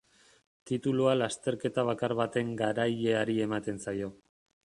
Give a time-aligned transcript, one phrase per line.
[0.69, 4.13] Titulua lasterketa bakar baten garaileari ematen zaio.